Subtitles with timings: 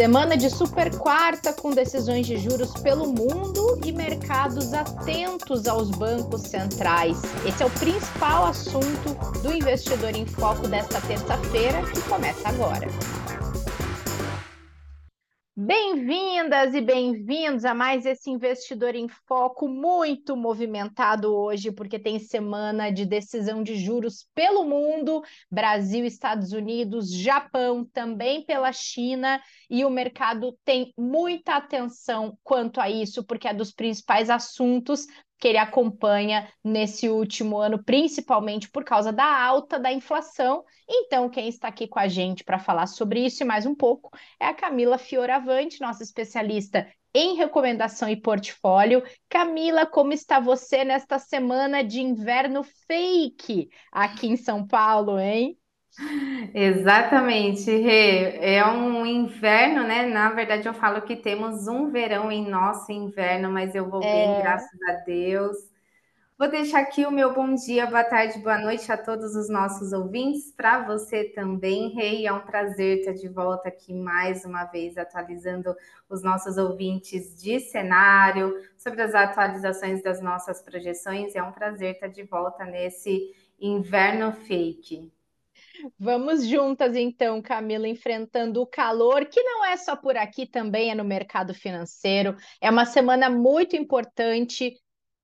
[0.00, 6.40] Semana de super quarta com decisões de juros pelo mundo e mercados atentos aos bancos
[6.40, 7.18] centrais.
[7.46, 12.88] Esse é o principal assunto do Investidor em Foco desta terça-feira, que começa agora.
[15.62, 22.90] Bem-vindas e bem-vindos a mais esse Investidor em Foco muito movimentado hoje, porque tem semana
[22.90, 29.38] de decisão de juros pelo mundo, Brasil, Estados Unidos, Japão, também pela China,
[29.68, 35.06] e o mercado tem muita atenção quanto a isso, porque é dos principais assuntos
[35.40, 40.64] que ele acompanha nesse último ano, principalmente por causa da alta da inflação.
[40.88, 44.10] Então, quem está aqui com a gente para falar sobre isso e mais um pouco
[44.38, 49.02] é a Camila Fioravante, nossa especialista em recomendação e portfólio.
[49.28, 55.59] Camila, como está você nesta semana de inverno fake aqui em São Paulo, hein?
[56.54, 58.36] Exatamente, Rê.
[58.38, 60.06] É um inverno, né?
[60.06, 64.34] Na verdade, eu falo que temos um verão em nosso inverno, mas eu vou bem,
[64.34, 65.56] É, graças a Deus.
[66.38, 69.92] Vou deixar aqui o meu bom dia, boa tarde, boa noite a todos os nossos
[69.92, 72.26] ouvintes, para você também, Rei.
[72.26, 75.74] É um prazer estar de volta aqui mais uma vez, atualizando
[76.08, 81.36] os nossos ouvintes de cenário, sobre as atualizações das nossas projeções.
[81.36, 85.12] É um prazer estar de volta nesse inverno fake.
[85.98, 90.94] Vamos juntas então, Camila, enfrentando o calor, que não é só por aqui, também é
[90.94, 92.36] no mercado financeiro.
[92.60, 94.74] É uma semana muito importante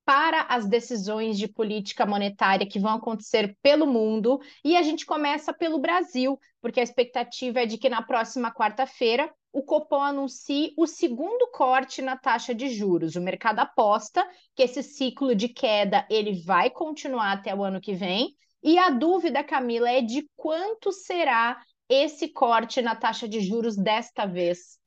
[0.07, 4.39] para as decisões de política monetária que vão acontecer pelo mundo.
[4.65, 9.29] E a gente começa pelo Brasil, porque a expectativa é de que na próxima quarta-feira
[9.53, 13.17] o Copom anuncie o segundo corte na taxa de juros.
[13.17, 17.95] O mercado aposta que esse ciclo de queda ele vai continuar até o ano que
[17.95, 18.37] vem.
[18.63, 24.27] E a dúvida, Camila, é de quanto será esse corte na taxa de juros desta
[24.27, 24.79] vez?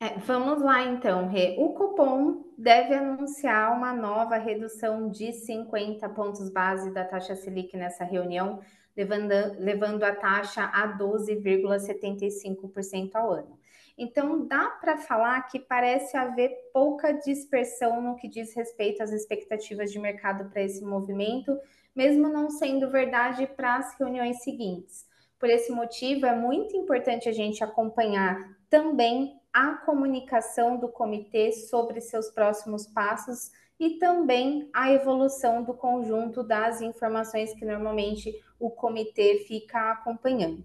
[0.00, 1.56] É, vamos lá então, Rê.
[1.58, 8.04] O Copom deve anunciar uma nova redução de 50 pontos base da taxa Selic nessa
[8.04, 8.60] reunião,
[8.96, 13.58] levando, levando a taxa a 12,75% ao ano.
[13.98, 19.90] Então, dá para falar que parece haver pouca dispersão no que diz respeito às expectativas
[19.90, 21.58] de mercado para esse movimento,
[21.98, 25.04] mesmo não sendo verdade para as reuniões seguintes.
[25.36, 32.00] Por esse motivo, é muito importante a gente acompanhar também a comunicação do comitê sobre
[32.00, 33.50] seus próximos passos
[33.80, 40.64] e também a evolução do conjunto das informações que normalmente o comitê fica acompanhando.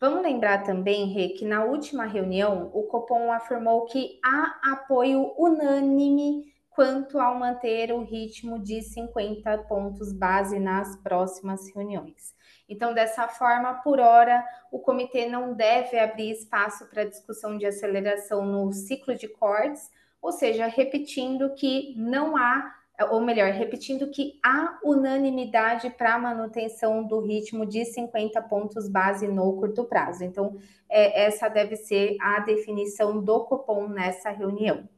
[0.00, 6.52] Vamos lembrar também, Rê, que na última reunião o Copom afirmou que há apoio unânime
[6.70, 12.34] quanto ao manter o ritmo de 50 pontos base nas próximas reuniões.
[12.68, 18.46] Então, dessa forma, por hora, o comitê não deve abrir espaço para discussão de aceleração
[18.46, 19.90] no ciclo de cortes,
[20.22, 22.72] ou seja, repetindo que não há,
[23.10, 29.56] ou melhor, repetindo que há unanimidade para manutenção do ritmo de 50 pontos base no
[29.56, 30.22] curto prazo.
[30.22, 30.56] Então,
[30.88, 34.88] é, essa deve ser a definição do Copom nessa reunião.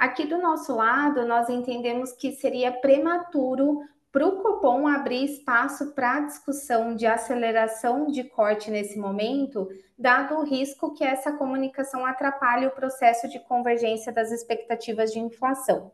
[0.00, 6.20] Aqui do nosso lado, nós entendemos que seria prematuro para o Copom abrir espaço para
[6.20, 9.68] discussão de aceleração de corte nesse momento,
[9.98, 15.92] dado o risco que essa comunicação atrapalhe o processo de convergência das expectativas de inflação.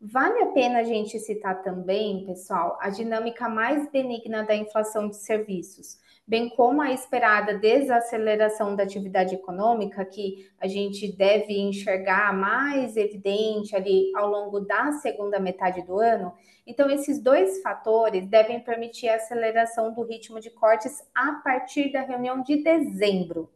[0.00, 5.16] Vale a pena a gente citar também, pessoal, a dinâmica mais benigna da inflação de
[5.16, 5.98] serviços
[6.30, 13.74] bem como a esperada desaceleração da atividade econômica, que a gente deve enxergar mais evidente
[13.74, 16.32] ali ao longo da segunda metade do ano.
[16.64, 22.02] Então, esses dois fatores devem permitir a aceleração do ritmo de cortes a partir da
[22.02, 23.50] reunião de dezembro.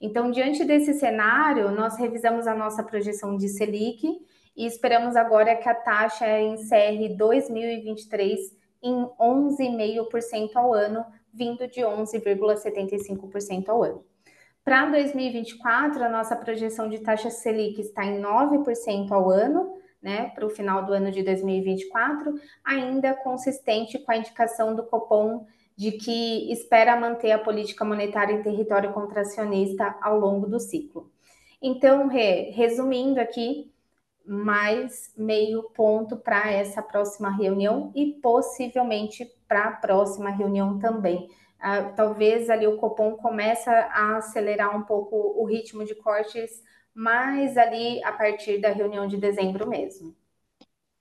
[0.00, 4.08] Então, diante desse cenário, nós revisamos a nossa projeção de Selic
[4.56, 11.04] e esperamos agora que a taxa encerre 2023 em 11,5% ao ano,
[11.36, 14.04] vindo de 11,75% ao ano.
[14.64, 20.46] Para 2024, a nossa projeção de taxa Selic está em 9% ao ano, né, para
[20.46, 22.34] o final do ano de 2024,
[22.64, 25.46] ainda consistente com a indicação do Copom
[25.76, 31.12] de que espera manter a política monetária em território contracionista ao longo do ciclo.
[31.60, 33.70] Então, re, resumindo aqui,
[34.24, 41.28] mais meio ponto para essa próxima reunião e possivelmente para a próxima reunião também.
[41.56, 46.62] Uh, talvez ali o Copom começa a acelerar um pouco o ritmo de cortes,
[46.94, 50.14] mais ali a partir da reunião de dezembro mesmo.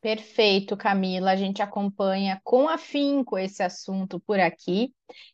[0.02, 1.32] Perfeito, Camila.
[1.32, 4.94] A gente acompanha com afinco esse assunto por aqui.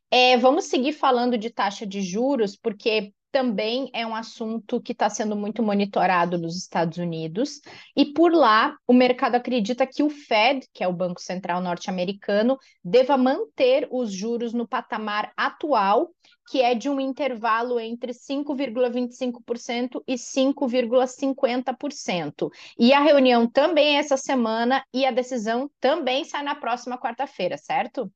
[0.10, 5.10] É, vamos seguir falando de taxa de juros, porque também é um assunto que está
[5.10, 7.62] sendo muito monitorado nos Estados Unidos,
[7.96, 12.58] e por lá o mercado acredita que o Fed, que é o Banco Central norte-americano,
[12.84, 16.10] deva manter os juros no patamar atual,
[16.50, 22.50] que é de um intervalo entre 5,25% e 5,50%.
[22.78, 27.58] E a reunião também é essa semana e a decisão também sai na próxima quarta-feira,
[27.58, 28.12] certo?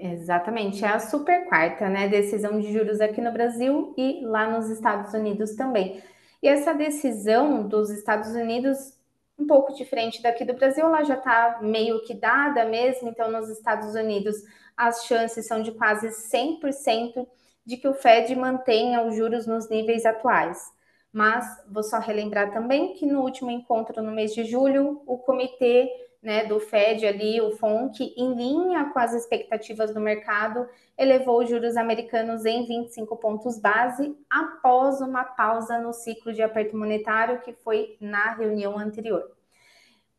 [0.00, 2.06] Exatamente, é a super quarta, né?
[2.06, 6.00] Decisão de juros aqui no Brasil e lá nos Estados Unidos também.
[6.40, 8.96] E essa decisão dos Estados Unidos,
[9.36, 13.08] um pouco diferente daqui do Brasil, ela já está meio que dada mesmo.
[13.08, 14.36] Então, nos Estados Unidos,
[14.76, 17.26] as chances são de quase 100%
[17.66, 20.72] de que o Fed mantenha os juros nos níveis atuais.
[21.12, 25.90] Mas vou só relembrar também que no último encontro no mês de julho, o comitê
[26.22, 31.48] né, do Fed ali, o FONC, em linha com as expectativas do mercado, elevou os
[31.48, 37.52] juros americanos em 25 pontos base após uma pausa no ciclo de aperto monetário que
[37.52, 39.30] foi na reunião anterior.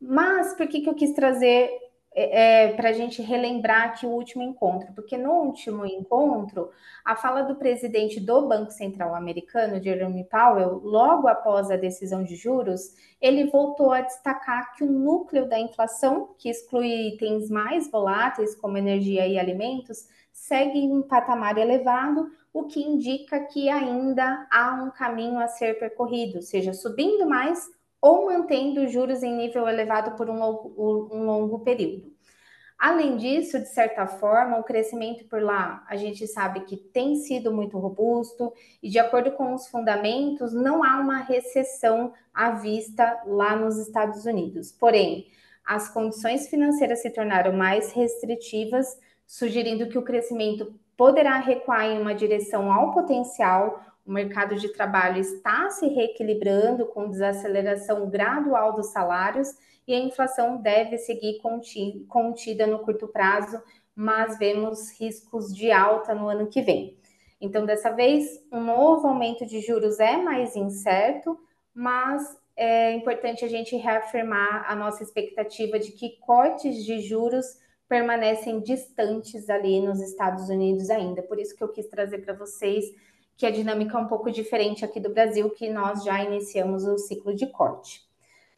[0.00, 1.70] Mas por que, que eu quis trazer
[2.14, 6.70] é, é para a gente relembrar aqui o último encontro, porque no último encontro,
[7.04, 12.36] a fala do presidente do Banco Central americano, Jerome Powell, logo após a decisão de
[12.36, 18.54] juros, ele voltou a destacar que o núcleo da inflação, que exclui itens mais voláteis,
[18.54, 24.82] como energia e alimentos, segue em um patamar elevado, o que indica que ainda há
[24.82, 27.68] um caminho a ser percorrido, seja subindo mais
[28.00, 30.74] ou mantendo juros em nível elevado por um longo,
[31.12, 32.10] um longo período.
[32.80, 37.52] Além disso, de certa forma, o crescimento por lá, a gente sabe que tem sido
[37.52, 43.54] muito robusto e, de acordo com os fundamentos, não há uma recessão à vista lá
[43.54, 44.72] nos Estados Unidos.
[44.72, 45.26] Porém,
[45.62, 52.14] as condições financeiras se tornaram mais restritivas, sugerindo que o crescimento poderá recuar em uma
[52.14, 59.48] direção ao potencial, o mercado de trabalho está se reequilibrando com desaceleração gradual dos salários
[59.86, 61.40] e a inflação deve seguir
[62.08, 63.60] contida no curto prazo,
[63.94, 66.96] mas vemos riscos de alta no ano que vem.
[67.40, 71.38] Então, dessa vez, um novo aumento de juros é mais incerto,
[71.74, 77.46] mas é importante a gente reafirmar a nossa expectativa de que cortes de juros
[77.88, 81.22] permanecem distantes ali nos Estados Unidos ainda.
[81.22, 82.84] Por isso que eu quis trazer para vocês
[83.40, 86.98] que a dinâmica é um pouco diferente aqui do Brasil, que nós já iniciamos o
[86.98, 88.02] ciclo de corte.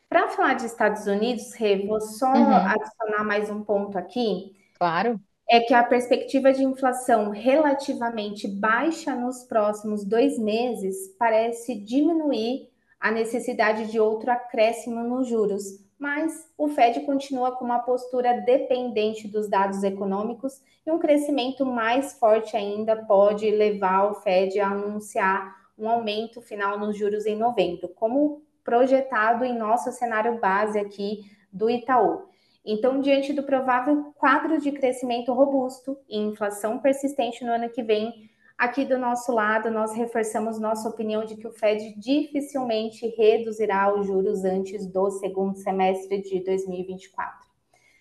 [0.09, 2.53] Para falar de Estados Unidos, Rê, vou só uhum.
[2.53, 4.57] adicionar mais um ponto aqui.
[4.77, 5.21] Claro.
[5.49, 12.69] É que a perspectiva de inflação relativamente baixa nos próximos dois meses parece diminuir
[12.99, 15.63] a necessidade de outro acréscimo nos juros,
[16.03, 22.19] mas o Fed continua com uma postura dependente dos dados econômicos e um crescimento mais
[22.19, 27.89] forte ainda pode levar o Fed a anunciar um aumento final nos juros em novembro,
[27.91, 31.21] como projetado em nosso cenário base aqui
[31.53, 32.25] do Itaú.
[32.67, 38.29] Então, diante do provável quadro de crescimento robusto e inflação persistente no ano que vem,
[38.63, 44.07] Aqui do nosso lado, nós reforçamos nossa opinião de que o Fed dificilmente reduzirá os
[44.07, 47.45] juros antes do segundo semestre de 2024.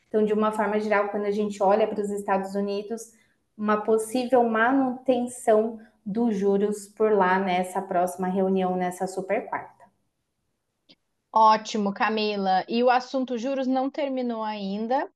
[0.08, 3.12] Então, de uma forma geral, quando a gente olha para os Estados Unidos,
[3.58, 9.86] uma possível manutenção dos juros por lá nessa próxima reunião, nessa super quarta.
[11.34, 12.64] Ótimo, Camila.
[12.70, 15.10] E o assunto juros não terminou ainda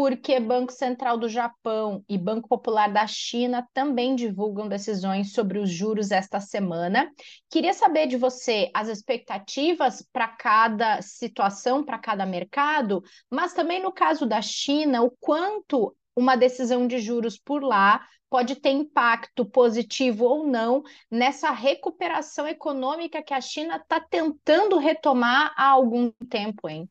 [0.00, 5.68] porque Banco Central do Japão e Banco Popular da China também divulgam decisões sobre os
[5.68, 7.12] juros esta semana.
[7.50, 13.92] Queria saber de você as expectativas para cada situação, para cada mercado, mas também no
[13.92, 20.24] caso da China, o quanto uma decisão de juros por lá pode ter impacto positivo
[20.24, 26.88] ou não nessa recuperação econômica que a China está tentando retomar há algum tempo, hein?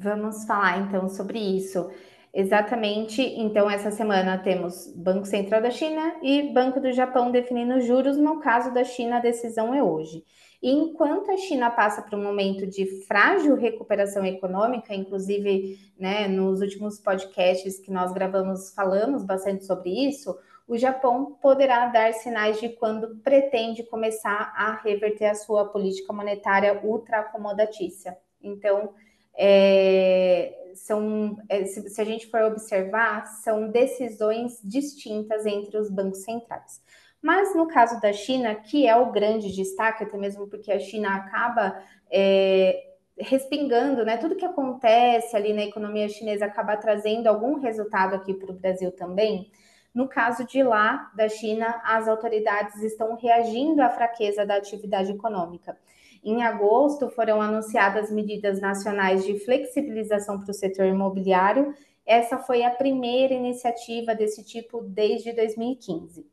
[0.00, 1.90] Vamos falar então sobre isso.
[2.32, 3.20] Exatamente.
[3.20, 8.16] Então, essa semana temos Banco Central da China e Banco do Japão definindo juros.
[8.16, 10.24] No caso da China, a decisão é hoje.
[10.62, 16.60] E enquanto a China passa por um momento de frágil recuperação econômica, inclusive né, nos
[16.60, 20.36] últimos podcasts que nós gravamos, falamos bastante sobre isso,
[20.66, 26.80] o Japão poderá dar sinais de quando pretende começar a reverter a sua política monetária
[26.84, 28.16] ultra acomodatícia.
[28.40, 28.92] Então,
[29.38, 36.82] é, são, é, se, a gente for observar, são decisões distintas entre os bancos centrais.
[37.22, 41.14] Mas no caso da China, que é o grande destaque, até mesmo porque a China
[41.14, 41.80] acaba
[42.10, 44.16] é, respingando, né?
[44.16, 48.92] Tudo que acontece ali na economia chinesa acaba trazendo algum resultado aqui para o Brasil
[48.92, 49.50] também.
[49.94, 55.76] No caso de lá, da China, as autoridades estão reagindo à fraqueza da atividade econômica.
[56.22, 61.74] Em agosto, foram anunciadas medidas nacionais de flexibilização para o setor imobiliário.
[62.04, 66.26] Essa foi a primeira iniciativa desse tipo desde 2015.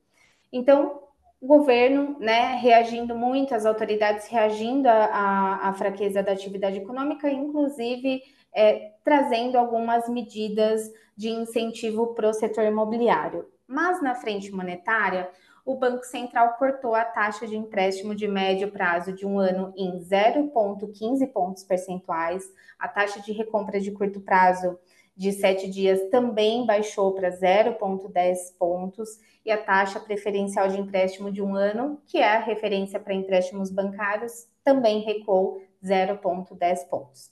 [0.52, 1.02] Então,
[1.42, 8.22] o governo, né, reagindo muito, as autoridades reagindo à, fraqueza da atividade econômica, inclusive
[8.56, 13.46] é, trazendo algumas medidas de incentivo para o setor imobiliário.
[13.68, 15.30] Mas na frente monetária,
[15.66, 20.00] o Banco Central cortou a taxa de empréstimo de médio prazo de um ano em
[20.00, 22.44] 0,15 pontos percentuais,
[22.78, 24.78] a taxa de recompra de curto prazo
[25.18, 29.10] de sete dias também baixou para 0,10 pontos
[29.46, 33.72] e a taxa preferencial de empréstimo de um ano, que é a referência para empréstimos
[33.72, 37.32] bancários, também recuou 0,10 pontos.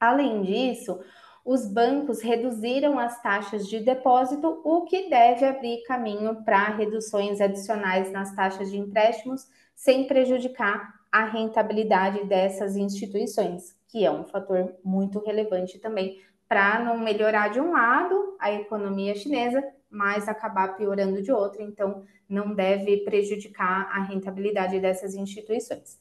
[0.00, 1.00] Além disso,
[1.44, 8.12] os bancos reduziram as taxas de depósito, o que deve abrir caminho para reduções adicionais
[8.12, 15.18] nas taxas de empréstimos, sem prejudicar a rentabilidade dessas instituições, que é um fator muito
[15.18, 21.32] relevante também para não melhorar de um lado a economia chinesa, mas acabar piorando de
[21.32, 25.98] outro, então não deve prejudicar a rentabilidade dessas instituições.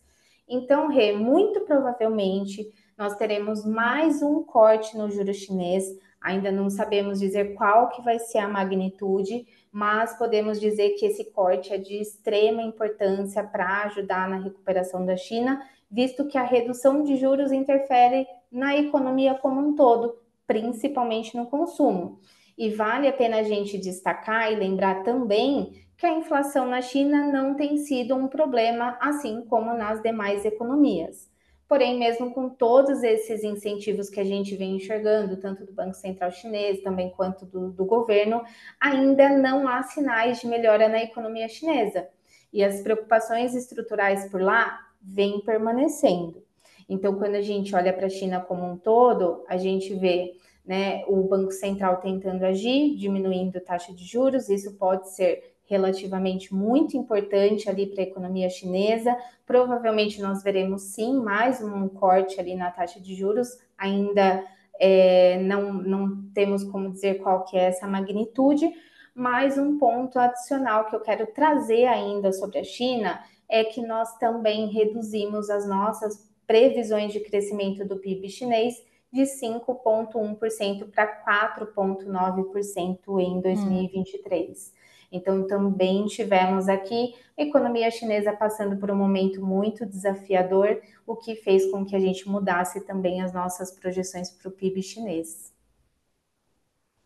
[0.47, 2.69] Então, Rê, muito provavelmente
[3.01, 5.85] nós teremos mais um corte no juro chinês.
[6.21, 11.31] Ainda não sabemos dizer qual que vai ser a magnitude, mas podemos dizer que esse
[11.31, 17.01] corte é de extrema importância para ajudar na recuperação da China, visto que a redução
[17.01, 22.19] de juros interfere na economia como um todo, principalmente no consumo.
[22.55, 27.31] E vale a pena a gente destacar e lembrar também que a inflação na China
[27.31, 31.30] não tem sido um problema, assim como nas demais economias.
[31.71, 36.29] Porém, mesmo com todos esses incentivos que a gente vem enxergando, tanto do Banco Central
[36.29, 38.43] Chinês também quanto do, do governo,
[38.77, 42.09] ainda não há sinais de melhora na economia chinesa.
[42.51, 46.43] E as preocupações estruturais por lá vêm permanecendo.
[46.89, 50.33] Então, quando a gente olha para a China como um todo, a gente vê
[50.65, 56.53] né, o Banco Central tentando agir, diminuindo a taxa de juros, isso pode ser relativamente
[56.53, 59.15] muito importante ali para a economia chinesa.
[59.45, 64.43] Provavelmente nós veremos sim mais um corte ali na taxa de juros, ainda
[64.77, 68.69] é, não, não temos como dizer qual que é essa magnitude,
[69.15, 74.17] mas um ponto adicional que eu quero trazer ainda sobre a China é que nós
[74.17, 78.75] também reduzimos as nossas previsões de crescimento do PIB chinês
[79.11, 84.73] de 5,1% para 4,9% em 2023.
[84.73, 84.80] Hum.
[85.11, 91.35] Então, também tivemos aqui a economia chinesa passando por um momento muito desafiador, o que
[91.35, 95.51] fez com que a gente mudasse também as nossas projeções para o PIB chinês.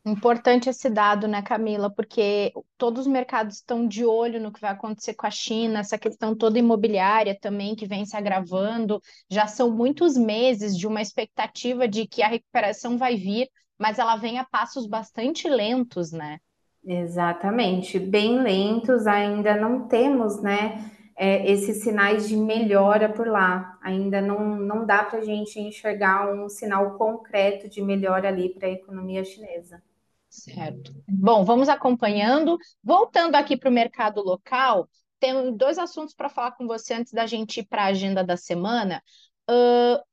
[0.07, 1.89] Importante esse dado, né, Camila?
[1.89, 5.97] Porque todos os mercados estão de olho no que vai acontecer com a China, essa
[5.97, 9.01] questão toda imobiliária também que vem se agravando.
[9.29, 14.15] Já são muitos meses de uma expectativa de que a recuperação vai vir, mas ela
[14.15, 16.37] vem a passos bastante lentos, né?
[16.85, 23.77] Exatamente, bem lentos, ainda não temos, né, é, esses sinais de melhora por lá.
[23.81, 28.67] Ainda não, não dá para a gente enxergar um sinal concreto de melhora ali para
[28.67, 29.81] a economia chinesa.
[30.29, 30.93] Certo.
[31.07, 32.57] Bom, vamos acompanhando.
[32.83, 34.87] Voltando aqui para o mercado local,
[35.19, 38.35] tem dois assuntos para falar com você antes da gente ir para a agenda da
[38.35, 39.01] semana.
[39.49, 40.03] Uh,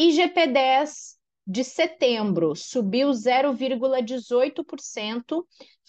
[0.00, 1.19] IGP-10
[1.50, 5.44] de setembro subiu 0,18%.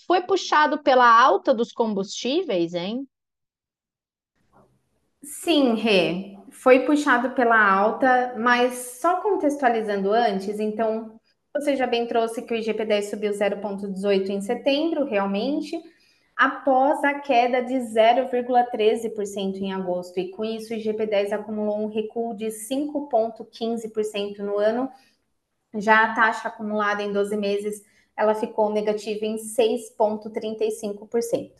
[0.07, 3.07] Foi puxado pela alta dos combustíveis, hein?
[5.21, 11.19] Sim, Rê, foi puxado pela alta, mas só contextualizando antes, então
[11.53, 15.79] você já bem trouxe que o IGP-10 subiu 0,18 em setembro, realmente,
[16.35, 20.19] após a queda de 0,13% em agosto.
[20.19, 24.89] E com isso, o IGP-10 acumulou um recuo de 5,15% no ano.
[25.73, 27.83] Já a taxa acumulada em 12 meses,
[28.15, 31.51] ela ficou negativa em 6,35%.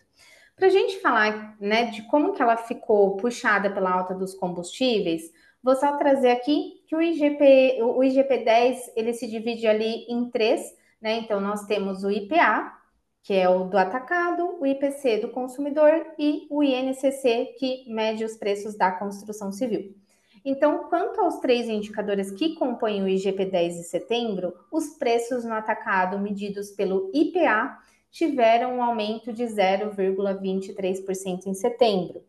[0.55, 5.31] Para a gente falar né, de como que ela ficou puxada pela alta dos combustíveis,
[5.63, 10.75] Vou só trazer aqui que o IGP, o IGP-10 ele se divide ali em três,
[10.99, 11.19] né?
[11.19, 12.73] Então nós temos o IPA,
[13.21, 18.37] que é o do atacado, o IPC do consumidor e o INCC, que mede os
[18.37, 19.95] preços da construção civil.
[20.43, 26.19] Então, quanto aos três indicadores que compõem o IGP-10 de setembro, os preços no atacado
[26.19, 27.77] medidos pelo IPA
[28.09, 32.23] tiveram um aumento de 0,23% em setembro.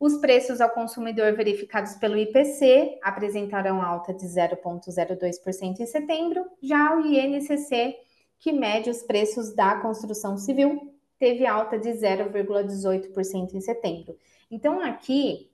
[0.00, 7.06] Os preços ao consumidor verificados pelo IPC apresentaram alta de 0,02% em setembro, já o
[7.06, 7.96] INCC,
[8.38, 14.16] que mede os preços da construção civil, teve alta de 0,18% em setembro.
[14.50, 15.48] Então, aqui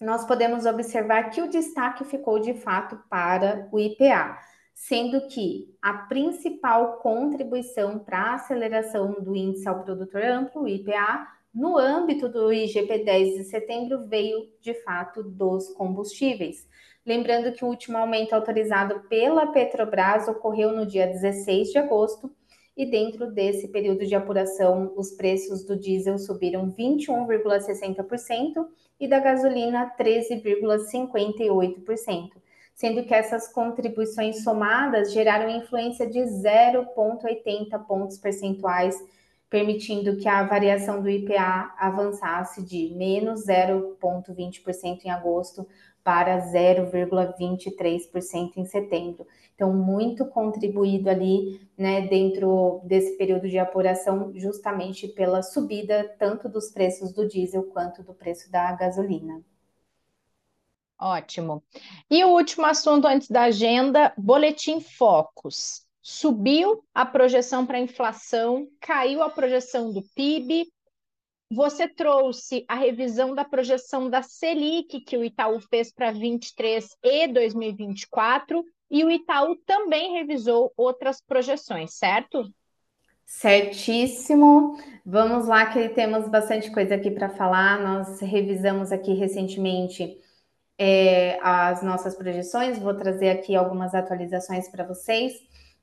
[0.00, 4.38] nós podemos observar que o destaque ficou de fato para o IPA,
[4.74, 11.26] sendo que a principal contribuição para a aceleração do índice ao produtor amplo, o IPA,
[11.54, 16.68] no âmbito do IGP-10 de setembro, veio de fato dos combustíveis.
[17.06, 22.30] Lembrando que o último aumento autorizado pela Petrobras ocorreu no dia 16 de agosto
[22.76, 28.66] e dentro desse período de apuração, os preços do diesel subiram 21,60%
[28.98, 32.30] e da gasolina 13,58%,
[32.74, 38.96] sendo que essas contribuições somadas geraram influência de 0,80 pontos percentuais,
[39.48, 45.64] permitindo que a variação do IPA avançasse de menos 0,20% em agosto
[46.06, 49.26] para 0,23% em setembro.
[49.56, 56.70] Então, muito contribuído ali, né, dentro desse período de apuração, justamente pela subida tanto dos
[56.70, 59.42] preços do diesel quanto do preço da gasolina.
[60.96, 61.60] Ótimo.
[62.08, 65.84] E o último assunto antes da agenda: Boletim Focus.
[66.00, 70.68] Subiu a projeção para inflação, caiu a projeção do PIB,
[71.50, 77.28] você trouxe a revisão da projeção da Selic que o Itaú fez para 23 e
[77.28, 82.48] 2024 e o Itaú também revisou outras projeções, certo?
[83.24, 84.78] Certíssimo.
[85.04, 87.80] Vamos lá que temos bastante coisa aqui para falar.
[87.80, 90.16] Nós revisamos aqui recentemente
[90.78, 92.78] é, as nossas projeções.
[92.78, 95.34] Vou trazer aqui algumas atualizações para vocês.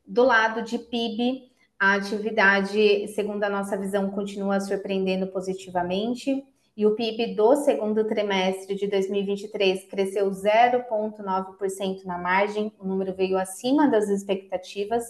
[0.06, 1.52] Do lado de PIB,
[1.84, 6.42] a atividade, segundo a nossa visão, continua surpreendendo positivamente.
[6.78, 13.38] E o PIB do segundo trimestre de 2023 cresceu 0,9% na margem, o número veio
[13.38, 15.04] acima das expectativas.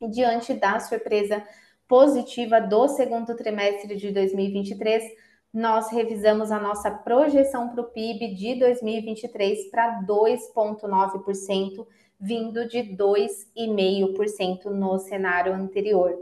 [0.00, 1.40] E diante da surpresa
[1.86, 5.04] positiva do segundo trimestre de 2023,
[5.52, 11.86] nós revisamos a nossa projeção para o PIB de 2023 para 2,9%
[12.18, 16.16] vindo de 2,5% no cenário anterior.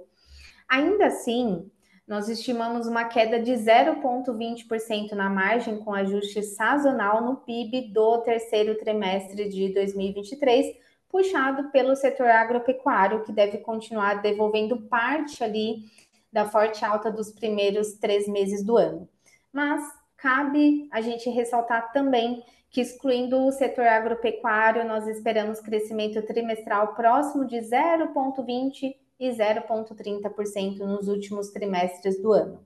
[0.66, 1.71] Ainda assim,
[2.09, 8.77] nós estimamos uma queda de 0,20% na margem com ajuste sazonal no PIB do terceiro
[8.79, 10.75] trimestre de 2023,
[11.09, 15.85] puxado pelo setor agropecuário, que deve continuar devolvendo parte ali
[16.33, 19.09] da forte alta dos primeiros três meses do ano.
[19.53, 19.83] Mas
[20.17, 27.45] cabe a gente ressaltar também que excluindo o setor agropecuário, nós esperamos crescimento trimestral próximo
[27.45, 32.65] de 0,20% e 0,30% nos últimos trimestres do ano.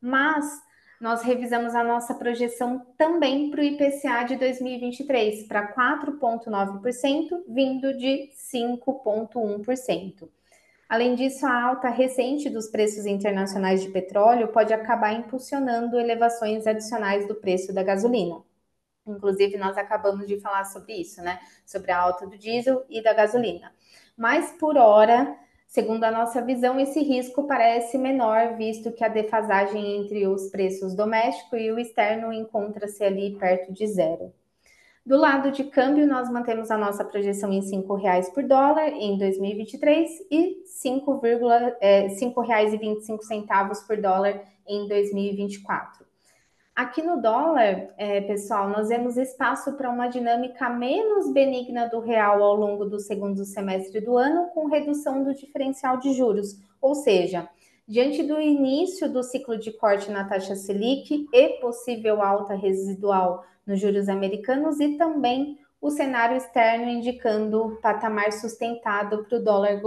[0.00, 0.46] Mas
[1.00, 8.30] nós revisamos a nossa projeção também para o IPCA de 2023, para 4,9%, vindo de
[8.52, 10.28] 5,1%.
[10.92, 17.26] Além disso, a alta recente dos preços internacionais de petróleo pode acabar impulsionando elevações adicionais
[17.26, 18.42] do preço da gasolina.
[19.06, 21.40] Inclusive, nós acabamos de falar sobre isso, né?
[21.64, 23.72] Sobre a alta do diesel e da gasolina.
[24.18, 25.34] Mas, por hora,
[25.66, 30.94] segundo a nossa visão, esse risco parece menor, visto que a defasagem entre os preços
[30.94, 34.30] doméstico e o externo encontra-se ali perto de zero.
[35.04, 39.18] Do lado de câmbio, nós mantemos a nossa projeção em R$ 5,00 por dólar em
[39.18, 42.08] 2023 e R$ 5,25 é,
[43.84, 46.06] por dólar em 2024.
[46.74, 52.40] Aqui no dólar, é, pessoal, nós vemos espaço para uma dinâmica menos benigna do real
[52.40, 56.56] ao longo do segundo semestre do ano, com redução do diferencial de juros.
[56.80, 57.48] Ou seja,
[57.88, 63.80] diante do início do ciclo de corte na taxa Selic e possível alta residual nos
[63.80, 69.80] juros americanos e também o cenário externo indicando patamar sustentado para o dólar,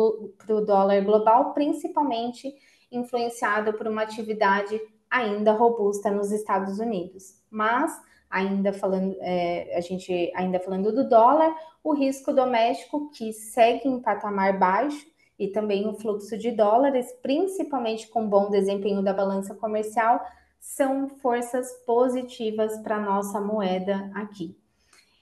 [0.65, 2.53] dólar global, principalmente
[2.91, 7.41] influenciado por uma atividade ainda robusta nos Estados Unidos.
[7.49, 7.97] Mas
[8.29, 14.01] ainda falando, é, a gente ainda falando do dólar, o risco doméstico que segue em
[14.01, 15.05] patamar baixo
[15.39, 20.19] e também o fluxo de dólares, principalmente com bom desempenho da balança comercial,
[20.65, 24.57] são forças positivas para nossa moeda aqui.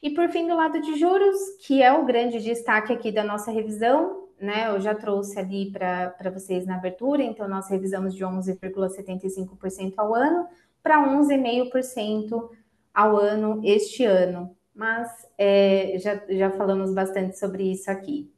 [0.02, 3.52] E por fim, do lado de juros, que é o grande destaque aqui da nossa
[3.52, 4.70] revisão, né?
[4.70, 10.48] Eu já trouxe ali para vocês na abertura, então nós revisamos de 11,75% ao ano
[10.82, 12.50] para 11,5%
[12.94, 14.56] ao ano este ano.
[14.74, 18.33] Mas é, já, já falamos bastante sobre isso aqui.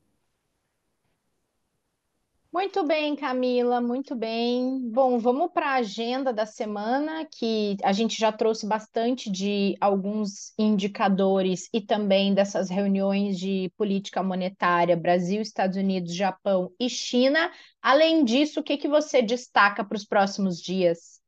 [2.55, 4.79] Muito bem, Camila, muito bem.
[4.89, 10.53] Bom, vamos para a agenda da semana, que a gente já trouxe bastante de alguns
[10.57, 17.51] indicadores e também dessas reuniões de política monetária Brasil, Estados Unidos, Japão e China.
[17.81, 21.24] Além disso, o que, que você destaca para os próximos dias?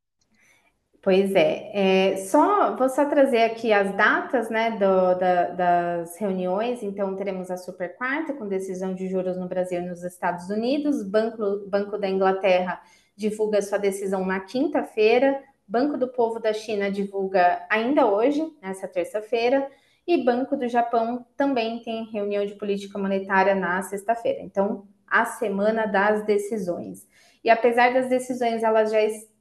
[1.07, 1.71] Pois é,
[2.11, 6.83] é, só vou só trazer aqui as datas né, do, da, das reuniões.
[6.83, 11.09] Então, teremos a super quarta com decisão de juros no Brasil e nos Estados Unidos.
[11.09, 12.81] Banco, Banco da Inglaterra
[13.15, 15.41] divulga sua decisão na quinta-feira.
[15.65, 19.65] Banco do Povo da China divulga ainda hoje, nessa terça-feira.
[20.05, 24.41] E Banco do Japão também tem reunião de política monetária na sexta-feira.
[24.41, 27.07] Então, a semana das decisões.
[27.45, 29.36] E apesar das decisões elas já estarem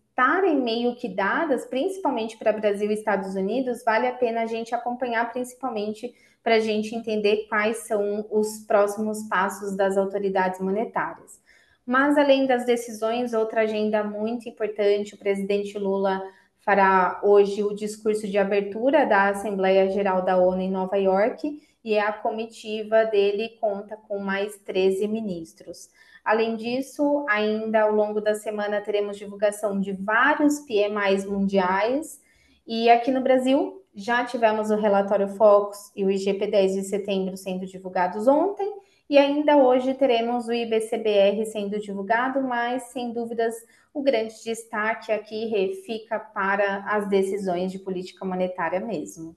[0.55, 5.31] meio que dadas, principalmente para Brasil e Estados Unidos, vale a pena a gente acompanhar,
[5.33, 11.41] principalmente para a gente entender quais são os próximos passos das autoridades monetárias.
[11.85, 16.23] Mas, além das decisões, outra agenda muito importante: o presidente Lula
[16.61, 21.97] fará hoje o discurso de abertura da Assembleia Geral da ONU em Nova York e
[22.01, 25.89] a comitiva dele conta com mais 13 ministros.
[26.25, 32.21] Além disso, ainda ao longo da semana teremos divulgação de vários PMIs mundiais
[32.67, 37.65] e aqui no Brasil já tivemos o relatório Focus e o IGP-10 de setembro sendo
[37.65, 38.69] divulgados ontem
[39.09, 43.55] e ainda hoje teremos o IBCBR sendo divulgado, mas sem dúvidas
[43.95, 49.37] o grande destaque aqui fica para as decisões de política monetária mesmo.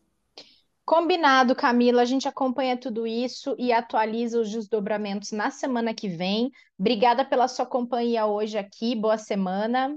[0.89, 2.01] Combinado, Camila.
[2.01, 6.51] A gente acompanha tudo isso e atualiza os desdobramentos na semana que vem.
[6.79, 8.95] Obrigada pela sua companhia hoje aqui.
[8.95, 9.95] Boa semana.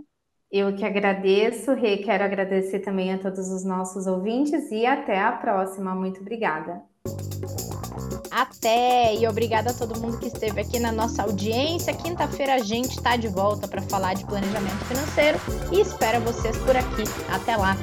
[0.50, 1.96] Eu que agradeço, Rê.
[1.96, 5.94] Quero agradecer também a todos os nossos ouvintes e até a próxima.
[5.94, 6.83] Muito obrigada.
[8.31, 9.14] Até!
[9.14, 11.94] E obrigada a todo mundo que esteve aqui na nossa audiência.
[11.94, 15.38] Quinta-feira a gente está de volta para falar de planejamento financeiro
[15.72, 17.05] e espero vocês por aqui.
[17.31, 17.78] Até lá!